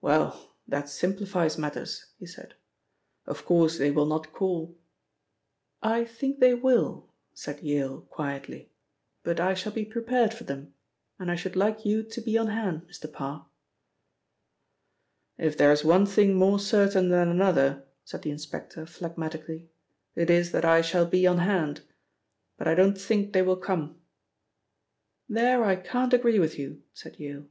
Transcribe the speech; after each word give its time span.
"Well, 0.00 0.56
that 0.66 0.88
simplifies 0.88 1.56
matters," 1.56 2.06
he 2.18 2.26
said. 2.26 2.54
"Of 3.26 3.44
course, 3.44 3.78
they 3.78 3.92
will 3.92 4.06
not 4.06 4.32
call" 4.32 4.76
"I 6.00 6.04
think 6.04 6.40
they 6.40 6.52
will," 6.52 7.12
said 7.32 7.60
Yale 7.62 8.00
quietly; 8.00 8.72
"but 9.22 9.38
I 9.38 9.54
shall 9.54 9.70
be 9.70 9.84
prepared 9.84 10.34
for 10.34 10.42
them, 10.42 10.74
and 11.16 11.30
I 11.30 11.36
should 11.36 11.54
like 11.54 11.84
you 11.86 12.02
to 12.02 12.20
be 12.20 12.36
on 12.36 12.48
hand, 12.48 12.88
Mr. 12.88 13.12
Parr." 13.12 13.46
"If 15.38 15.56
there 15.56 15.70
is 15.70 15.84
one 15.84 16.06
thing 16.06 16.34
more 16.34 16.58
certain 16.58 17.08
that 17.10 17.28
another," 17.28 17.86
said 18.04 18.22
the 18.22 18.32
inspector 18.32 18.84
phlegmatically, 18.84 19.68
"it 20.16 20.28
is 20.28 20.50
that 20.50 20.64
I 20.64 20.82
shall 20.82 21.06
be 21.06 21.24
on 21.24 21.38
hand. 21.38 21.82
But 22.56 22.66
I 22.66 22.74
don't 22.74 22.98
think 22.98 23.32
they 23.32 23.42
will 23.42 23.54
come." 23.56 24.00
"There 25.28 25.62
I 25.62 25.76
can't 25.76 26.12
agree 26.12 26.40
with 26.40 26.58
you," 26.58 26.82
said 26.94 27.20
Yale. 27.20 27.46